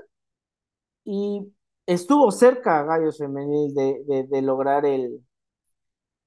[1.05, 1.53] y
[1.87, 5.21] estuvo cerca Gallos Femenil de, de, de lograr el,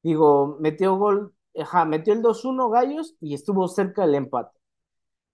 [0.03, 4.57] digo, metió gol ajá, metió el 2-1 Gallos y estuvo cerca del empate.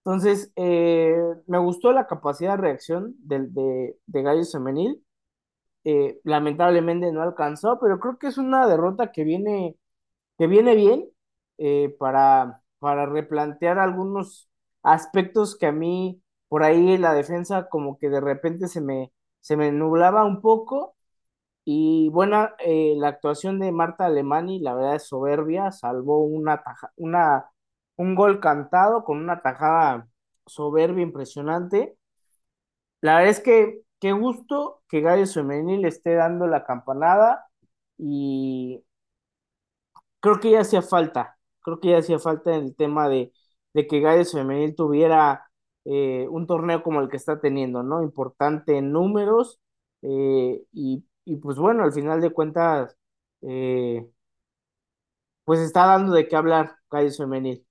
[0.04, 5.04] Entonces, eh, me gustó la capacidad de reacción de, de, de Femenil.
[5.84, 9.76] Eh, lamentablemente no alcanzó, pero creo que es una derrota que viene,
[10.38, 11.08] que viene bien
[11.58, 14.50] eh, para, para replantear algunos
[14.82, 19.56] aspectos que a mí por ahí la defensa como que de repente se me, se
[19.56, 20.96] me nublaba un poco
[21.64, 26.92] y buena eh, la actuación de Marta Alemani, la verdad es soberbia, salvó una, taja,
[26.96, 27.46] una
[28.02, 30.08] un gol cantado con una tajada
[30.46, 31.96] soberbia impresionante.
[33.00, 37.46] La verdad es que qué gusto que Gallos Femenil esté dando la campanada
[37.98, 38.82] y
[40.20, 43.32] creo que ya hacía falta, creo que ya hacía falta en el tema de,
[43.74, 45.50] de que Gallos Femenil tuviera
[45.84, 48.02] eh, un torneo como el que está teniendo, ¿no?
[48.02, 49.60] Importante en números
[50.02, 52.96] eh, y y pues bueno, al final de cuentas,
[53.42, 54.04] eh,
[55.44, 57.64] pues está dando de qué hablar Gallos Femenil.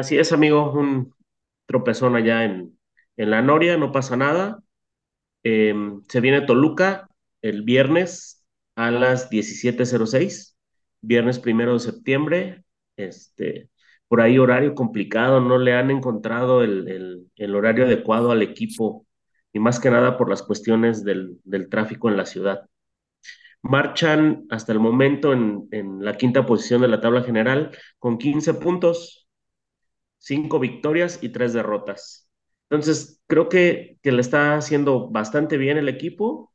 [0.00, 1.14] Así es, amigo, un
[1.66, 2.78] tropezón allá en,
[3.18, 4.62] en la Noria, no pasa nada.
[5.44, 5.74] Eh,
[6.08, 7.10] se viene Toluca
[7.42, 8.42] el viernes
[8.76, 10.56] a las 17.06,
[11.02, 12.64] viernes primero de septiembre.
[12.96, 13.68] Este,
[14.08, 19.06] por ahí horario complicado, no le han encontrado el, el, el horario adecuado al equipo
[19.52, 22.62] y más que nada por las cuestiones del, del tráfico en la ciudad.
[23.60, 28.54] Marchan hasta el momento en, en, la quinta posición de la tabla general con 15
[28.54, 29.19] puntos,
[30.20, 32.30] 5 victorias y 3 derrotas.
[32.70, 36.52] Entonces, creo que, que le está haciendo bastante bien el equipo.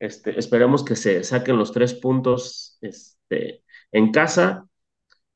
[0.00, 4.66] Este, esperemos que se saquen los tres puntos este, en casa,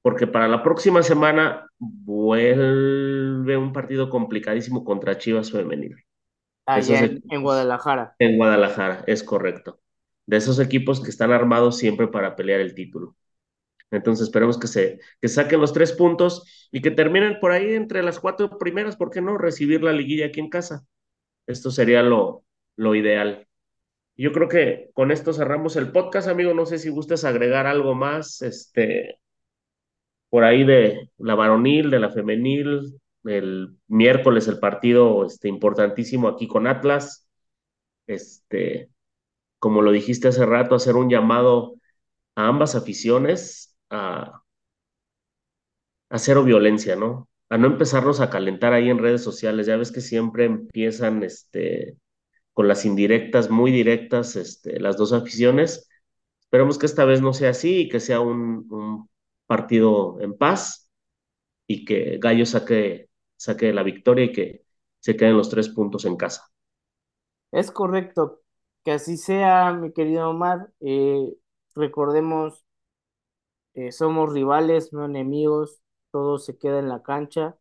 [0.01, 5.97] porque para la próxima semana vuelve un partido complicadísimo contra Chivas Femenil.
[6.64, 8.14] Allá en, en, Guadalajara.
[8.18, 9.81] En Guadalajara, es correcto.
[10.27, 13.16] De esos equipos que están armados siempre para pelear el título.
[13.92, 18.02] Entonces esperemos que se que saquen los tres puntos y que terminen por ahí entre
[18.02, 19.38] las cuatro primeras, ¿por qué no?
[19.38, 20.85] Recibir la liguilla aquí en casa.
[21.46, 22.44] Esto sería lo,
[22.76, 23.46] lo ideal.
[24.16, 26.55] Yo creo que con esto cerramos el podcast, amigo.
[26.55, 29.18] No sé si gustas agregar algo más, este,
[30.31, 36.48] por ahí de la varonil, de la femenil, el miércoles el partido este, importantísimo aquí
[36.48, 37.28] con Atlas.
[38.07, 38.90] Este,
[39.59, 41.74] como lo dijiste hace rato, hacer un llamado
[42.37, 44.42] a ambas aficiones a,
[46.11, 47.28] a cero violencia, ¿no?
[47.48, 49.66] A no empezarnos a calentar ahí en redes sociales.
[49.66, 51.98] Ya ves que siempre empiezan este,
[52.52, 55.88] con las indirectas, muy directas, este, las dos aficiones.
[56.40, 59.09] Esperemos que esta vez no sea así y que sea un,
[59.46, 60.90] partido en paz
[61.66, 64.64] y que Gallo saque saque la victoria y que
[65.00, 66.44] se queden los tres puntos en casa.
[67.50, 68.40] Es correcto,
[68.85, 70.72] que así sea, mi querido Omar.
[70.81, 71.35] Eh,
[71.74, 72.64] recordemos,
[73.74, 75.80] eh, somos rivales, no enemigos,
[76.11, 77.56] todo se queda en la cancha.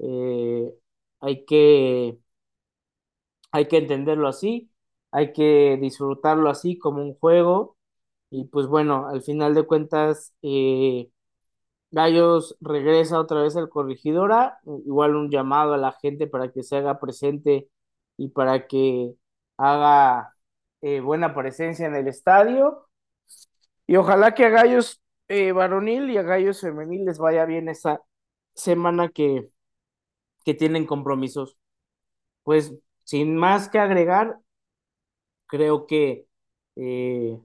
[0.00, 0.72] Eh,
[1.20, 2.18] hay que,
[3.52, 4.70] hay que entenderlo así,
[5.10, 7.76] hay que disfrutarlo así como un juego.
[8.30, 11.10] Y pues bueno, al final de cuentas, eh,
[11.92, 16.76] Gallos regresa otra vez al corregidora, igual un llamado a la gente para que se
[16.76, 17.70] haga presente
[18.18, 19.14] y para que
[19.58, 20.34] haga
[21.04, 22.86] buena presencia en el estadio.
[23.86, 24.99] Y ojalá que a Gallos
[25.30, 28.02] eh, varonil y a Gallos femenil les vaya bien esa
[28.54, 29.50] semana que,
[30.44, 31.58] que tienen compromisos.
[32.44, 34.38] Pues sin más que agregar,
[35.46, 36.26] creo que
[36.76, 37.38] eh,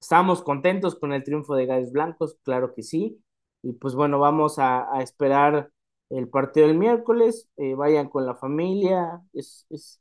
[0.00, 3.22] estamos contentos con el triunfo de Gallos Blancos, claro que sí.
[3.62, 5.70] Y pues bueno, vamos a, a esperar
[6.10, 10.00] el partido del miércoles, eh, vayan con la familia, es, es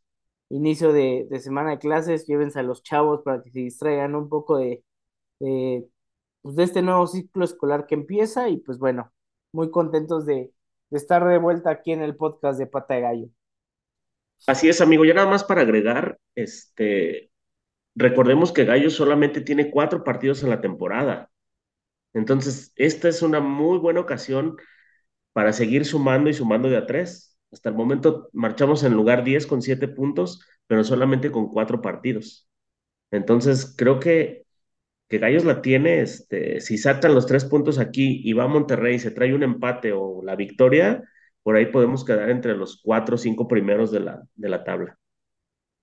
[0.50, 4.30] inicio de, de, semana de clases, llévense a los chavos para que se distraigan un
[4.30, 4.84] poco de,
[6.42, 9.12] pues de este nuevo ciclo escolar que empieza y pues bueno,
[9.52, 10.52] muy contentos de,
[10.92, 13.28] estar de vuelta aquí en el podcast de Pata de Gallo.
[14.46, 17.32] Así es, amigo, ya nada más para agregar, este,
[17.96, 21.30] recordemos que Gallo solamente tiene cuatro partidos en la temporada.
[22.14, 24.58] Entonces, esta es una muy buena ocasión
[25.34, 27.38] para seguir sumando y sumando de a tres.
[27.52, 32.50] Hasta el momento marchamos en lugar 10 con 7 puntos, pero solamente con cuatro partidos.
[33.12, 34.47] Entonces, creo que,
[35.08, 38.96] que Gallos la tiene, este, si saltan los tres puntos aquí y va a Monterrey
[38.96, 41.04] y se trae un empate o la victoria,
[41.44, 44.98] por ahí podemos quedar entre los cuatro o cinco primeros de la, de la tabla,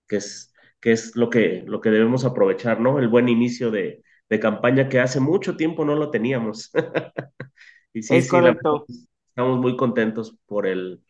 [0.09, 2.99] que es, que es lo, que, lo que debemos aprovechar, ¿no?
[2.99, 6.71] El buen inicio de, de campaña que hace mucho tiempo no lo teníamos.
[7.95, 8.85] y sí, es sí, correcto.
[8.89, 8.95] La,
[9.29, 11.03] estamos muy contentos por el,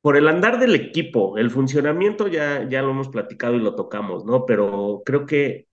[0.00, 4.24] por el andar del equipo, el funcionamiento ya, ya lo hemos platicado y lo tocamos,
[4.24, 4.46] ¿no?
[4.46, 5.68] Pero creo que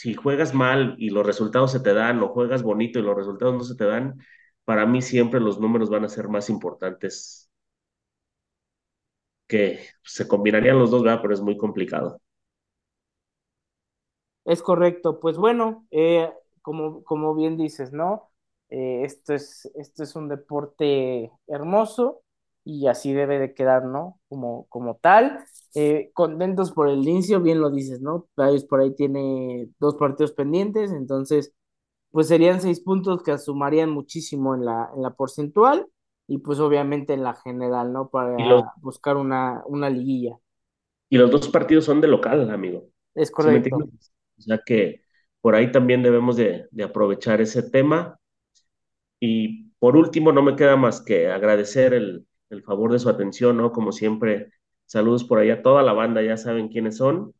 [0.00, 3.54] si juegas mal y los resultados se te dan, o juegas bonito y los resultados
[3.54, 4.18] no se te dan,
[4.64, 7.50] para mí siempre los números van a ser más importantes
[9.46, 11.20] que se combinarían los dos, ¿verdad?
[11.22, 12.20] Pero es muy complicado.
[14.44, 16.32] Es correcto, pues bueno, eh,
[16.62, 18.30] como, como bien dices, ¿no?
[18.70, 22.22] Eh, esto, es, esto es un deporte hermoso
[22.64, 24.20] y así debe de quedar, ¿no?
[24.28, 25.44] Como, como tal.
[25.74, 28.28] Eh, contentos por el inicio, bien lo dices, ¿no?
[28.34, 31.54] Por ahí tiene dos partidos pendientes, entonces,
[32.10, 35.86] pues serían seis puntos que sumarían muchísimo en la, en la porcentual
[36.26, 38.08] y pues obviamente en la general, ¿no?
[38.08, 40.36] Para los, buscar una, una liguilla.
[41.08, 42.88] Y los dos partidos son de local, amigo.
[43.14, 43.76] Es correcto.
[43.76, 45.02] o sea que
[45.40, 48.18] por ahí también debemos de, de aprovechar ese tema
[49.18, 53.56] y por último, no me queda más que agradecer el, el favor de su atención,
[53.56, 53.72] ¿no?
[53.72, 54.52] Como siempre,
[54.86, 57.34] saludos por ahí a toda la banda, ya saben quiénes son.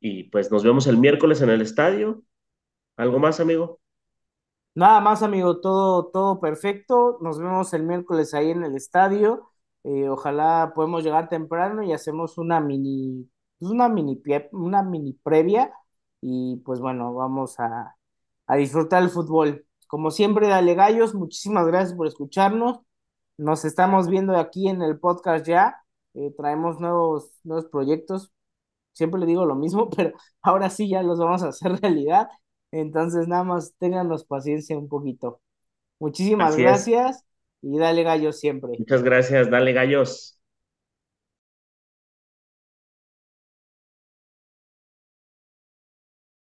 [0.00, 2.22] Y pues nos vemos el miércoles en el estadio.
[2.96, 3.80] ¿Algo más, amigo?
[4.74, 7.18] Nada más, amigo, todo, todo perfecto.
[7.20, 9.50] Nos vemos el miércoles ahí en el estadio.
[9.84, 14.20] Eh, ojalá podemos llegar temprano y hacemos una mini, pues una mini,
[14.52, 15.72] una mini previa.
[16.20, 17.96] Y pues bueno, vamos a,
[18.46, 19.66] a disfrutar el fútbol.
[19.88, 22.80] Como siempre, dale gallos, muchísimas gracias por escucharnos.
[23.38, 25.76] Nos estamos viendo aquí en el podcast ya.
[26.14, 28.32] Eh, traemos nuevos, nuevos proyectos.
[28.94, 32.28] Siempre le digo lo mismo, pero ahora sí ya los vamos a hacer realidad.
[32.72, 35.40] Entonces, nada más ténganos paciencia un poquito.
[36.00, 37.26] Muchísimas Así gracias es.
[37.62, 38.72] y dale gallos siempre.
[38.78, 40.38] Muchas gracias, dale gallos.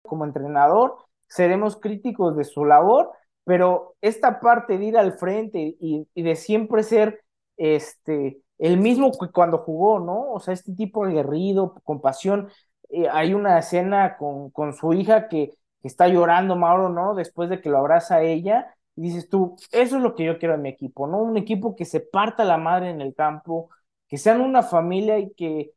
[0.03, 0.97] Como entrenador,
[1.29, 3.11] seremos críticos de su labor
[3.49, 7.25] pero esta parte de ir al frente y, de siempre ser
[7.57, 10.33] este, el mismo que cuando jugó, ¿no?
[10.33, 12.51] O sea, este tipo aguerrido, con pasión.
[12.91, 17.15] Eh, hay una escena con, con su hija que, está llorando, Mauro, ¿no?
[17.15, 20.55] Después de que lo abraza ella, y dices tú, eso es lo que yo quiero
[20.57, 21.19] en mi equipo, ¿no?
[21.23, 23.71] Un equipo que se parta la madre en el campo,
[24.09, 25.73] que sean una familia y que,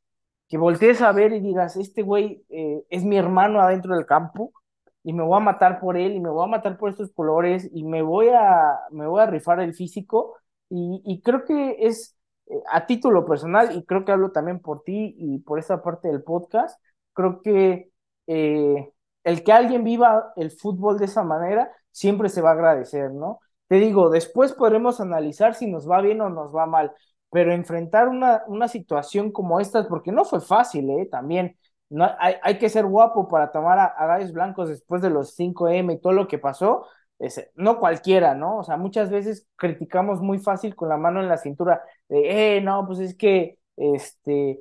[0.50, 4.52] que voltees a ver y digas, este güey eh, es mi hermano adentro del campo,
[5.04, 7.70] y me voy a matar por él y me voy a matar por estos colores
[7.74, 10.38] y me voy a, me voy a rifar el físico
[10.70, 12.16] y, y creo que es
[12.48, 16.08] eh, a título personal y creo que hablo también por ti y por esa parte
[16.10, 16.80] del podcast,
[17.14, 17.92] creo que
[18.28, 18.92] eh,
[19.24, 23.40] el que alguien viva el fútbol de esa manera siempre se va a agradecer, ¿no?
[23.68, 26.92] Te digo, después podremos analizar si nos va bien o nos va mal,
[27.30, 31.08] pero enfrentar una, una situación como esta, porque no fue fácil, ¿eh?
[31.10, 31.58] También
[31.92, 35.36] no, hay, hay, que ser guapo para tomar a, a gallos blancos después de los
[35.36, 36.88] 5M y todo lo que pasó.
[37.20, 38.60] Es, no cualquiera, ¿no?
[38.60, 42.62] O sea, muchas veces criticamos muy fácil con la mano en la cintura de, eh,
[42.62, 44.60] no, pues es que, este,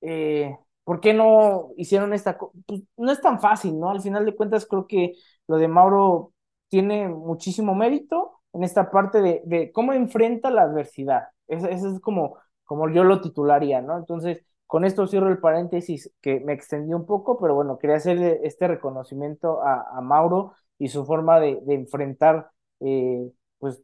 [0.00, 2.52] eh, ¿por qué no hicieron esta cosa?
[2.66, 3.90] Pues no es tan fácil, ¿no?
[3.90, 5.14] Al final de cuentas, creo que
[5.46, 6.32] lo de Mauro
[6.68, 11.28] tiene muchísimo mérito en esta parte de, de cómo enfrenta la adversidad.
[11.48, 13.98] Eso, es como, como yo lo titularía, ¿no?
[13.98, 18.40] Entonces, con esto cierro el paréntesis que me extendí un poco, pero bueno, quería hacer
[18.42, 22.48] este reconocimiento a, Mauro y su forma de, enfrentar,
[22.80, 23.82] eh, pues,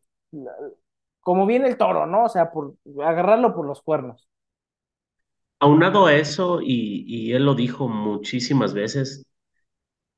[1.21, 2.25] como viene el toro, ¿no?
[2.25, 2.51] O sea,
[3.05, 4.31] agarrarlo por los cuernos.
[5.61, 9.27] aunado a eso, y, y él lo dijo muchísimas veces,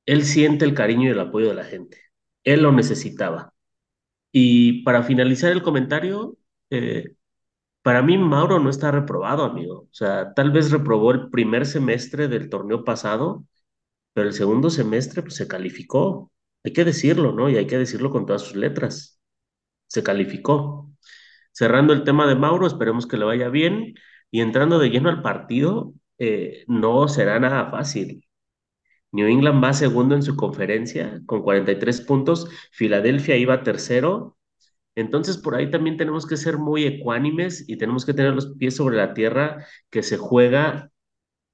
[0.07, 1.99] él siente el cariño y el apoyo de la gente.
[2.45, 3.53] Él lo necesitaba.
[4.31, 6.37] Y para finalizar el comentario,
[6.71, 7.17] eh,
[7.83, 9.83] para mí Mauro no está reprobado, amigo.
[9.83, 13.45] O sea, tal vez reprobó el primer semestre del torneo pasado,
[14.15, 16.33] pero el segundo semestre pues, se calificó.
[16.65, 17.51] Hay que decirlo, ¿no?
[17.51, 19.21] Y hay que decirlo con todas sus letras.
[19.89, 20.91] Se calificó.
[21.53, 23.95] Cerrando el tema de Mauro, esperemos que le vaya bien.
[24.31, 28.27] Y entrando de lleno al partido, eh, no será nada fácil.
[29.13, 34.37] New England va segundo en su conferencia con 43 puntos, Filadelfia iba tercero.
[34.95, 38.77] Entonces, por ahí también tenemos que ser muy ecuánimes y tenemos que tener los pies
[38.77, 40.91] sobre la tierra que se juega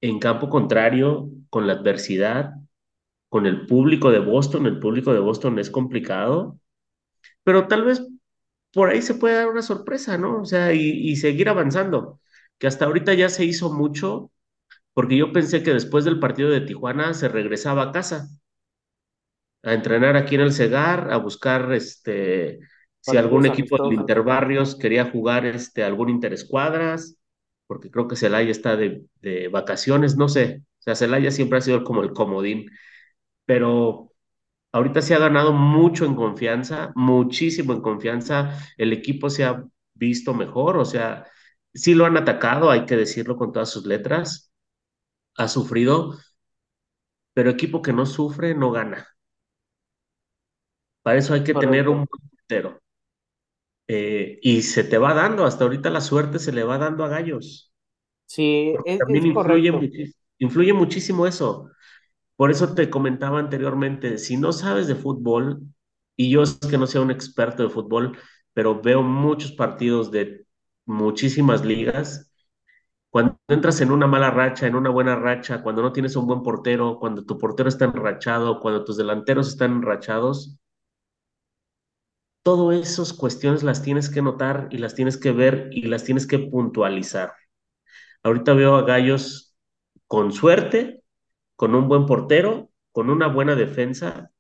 [0.01, 2.55] en campo contrario, con la adversidad,
[3.29, 4.67] con el público de Boston.
[4.67, 6.59] El público de Boston es complicado,
[7.45, 8.03] pero tal vez
[8.73, 10.43] por ahí se puede dar una sorpresa, ¿no?
[10.43, 12.21] O sea, y, y seguir avanzando,
[12.59, 14.31] que hasta ahorita ya se hizo mucho
[14.95, 18.29] porque yo pensé que después del partido de Tijuana se regresaba a casa,
[19.63, 22.61] a entrenar aquí en el Cegar, a buscar este,
[23.07, 27.19] si algún equipo de Interbarrios quería jugar este, algún interescuadras,
[27.67, 31.63] porque creo que Celaya está de, de vacaciones, no sé, o sea, Celaya siempre ha
[31.63, 32.71] sido como el comodín,
[33.47, 34.13] pero
[34.73, 40.35] ahorita se ha ganado mucho en confianza, muchísimo en confianza, el equipo se ha visto
[40.35, 41.27] mejor, o sea,
[41.75, 44.53] sí lo han atacado, hay que decirlo con todas sus letras,
[45.37, 46.17] ha sufrido,
[47.35, 49.07] pero equipo que no sufre no gana.
[51.03, 52.81] Para eso hay que tener un portero.
[53.89, 57.09] Eh, y se te va dando, hasta ahorita la suerte se le va dando a
[57.09, 57.73] Gallos.
[58.27, 59.73] Sí, es, también influye,
[60.39, 61.71] influye muchísimo eso.
[62.37, 65.63] Por eso te comentaba anteriormente, si no sabes de fútbol,
[66.17, 68.19] y yo es que no sea un experto de fútbol,
[68.53, 70.47] pero veo muchos partidos de
[70.87, 72.33] muchísimas ligas,
[73.11, 76.43] cuando entras en una mala racha, en una buena racha, cuando no tienes un buen
[76.43, 80.59] portero, cuando tu portero está enrachado, cuando tus delanteros están enrachados,
[82.47, 86.29] todas esas cuestiones las tienes que notar y las tienes que ver y las tienes
[86.29, 87.33] que puntualizar.
[88.23, 89.57] Ahorita veo a Gallos
[90.07, 91.03] con suerte,
[91.57, 94.31] con un buen portero, con una buena defensa.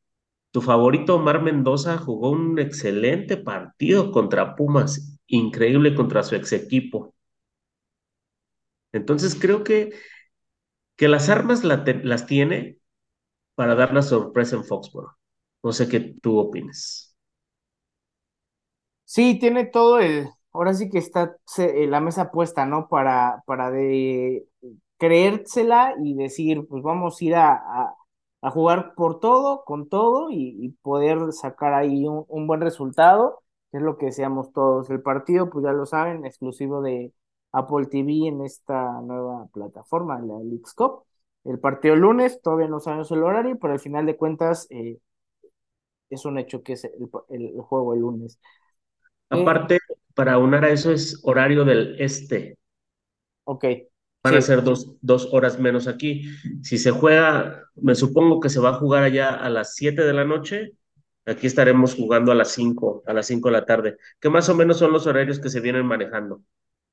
[0.52, 7.14] Tu favorito Omar Mendoza jugó un excelente partido contra Pumas, increíble contra su ex equipo.
[8.92, 9.92] Entonces creo que,
[10.96, 12.78] que las armas las tiene
[13.54, 15.16] para dar la sorpresa en Foxborough.
[15.62, 17.05] No sé qué tú opines.
[19.06, 22.88] Sí, tiene todo el, ahora sí que está eh, la mesa puesta, ¿no?
[22.88, 24.46] Para, para de
[24.98, 27.94] creérsela y decir, pues vamos a ir a,
[28.42, 33.78] a, jugar por todo, con todo y, poder sacar ahí un, un, buen resultado, que
[33.78, 34.90] es lo que deseamos todos.
[34.90, 37.12] El partido, pues ya lo saben, exclusivo de,
[37.52, 41.04] Apple TV en esta nueva plataforma, la Leagues Cup.
[41.44, 44.98] El partido lunes, todavía no sabemos el horario, pero al final de cuentas eh,
[46.10, 48.38] es un hecho que es el, juego el lunes.
[49.28, 49.78] Aparte,
[50.14, 52.56] para unar a eso es horario del este.
[53.44, 53.64] Ok.
[54.24, 56.24] Van a ser dos, dos, horas menos aquí.
[56.62, 60.12] Si se juega, me supongo que se va a jugar allá a las 7 de
[60.12, 60.72] la noche.
[61.26, 64.54] Aquí estaremos jugando a las 5, a las 5 de la tarde, que más o
[64.54, 66.40] menos son los horarios que se vienen manejando.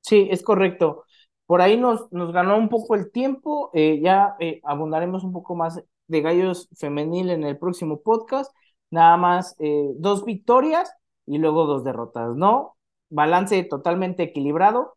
[0.00, 1.04] Sí, es correcto.
[1.46, 3.70] Por ahí nos, nos ganó un poco el tiempo.
[3.74, 8.54] Eh, ya eh, abundaremos un poco más de gallos femenil en el próximo podcast.
[8.90, 10.92] Nada más eh, dos victorias
[11.26, 12.76] y luego dos derrotas, ¿no?
[13.10, 14.96] Balance totalmente equilibrado.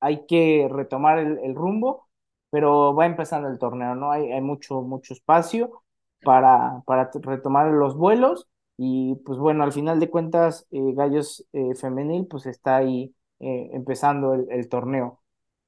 [0.00, 2.08] Hay que retomar el, rumbo,
[2.50, 4.10] pero va empezando el torneo, ¿no?
[4.10, 5.82] Hay, hay mucho, mucho espacio
[6.24, 8.48] para, para retomar los vuelos.
[8.76, 11.46] Y pues bueno, al final de cuentas, Gallos
[11.80, 15.20] Femenil pues está ahí eh, empezando el, torneo.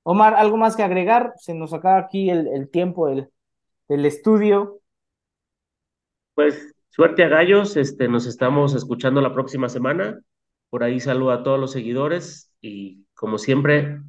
[0.04, 1.32] Omar, ¿algo más que agregar?
[1.38, 4.80] Se nos acaba aquí el, tiempo del, estudio.
[6.34, 10.20] Pues suerte a Gallos, este, nos estamos escuchando la próxima semana.
[10.70, 14.00] Por ahí saludo a todos los seguidores y como siempre,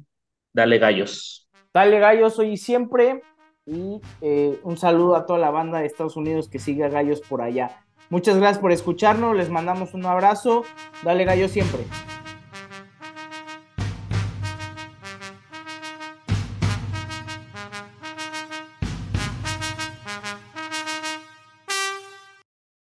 [0.52, 1.48] dale Gallos.
[1.74, 3.22] Dale Gallos hoy y siempre
[3.66, 7.20] y eh, un saludo a toda la banda de Estados Unidos que sigue a Gallos
[7.22, 7.84] por allá.
[8.08, 10.62] Muchas gracias por escucharnos, les mandamos un abrazo,
[11.02, 11.80] dale Gallos siempre.